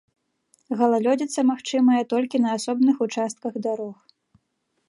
[0.79, 3.95] Галалёдзіца магчымая толькі на асобных участках дарог.